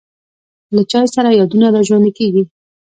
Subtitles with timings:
[0.75, 2.43] له چای سره یادونه را ژوندی کېږي.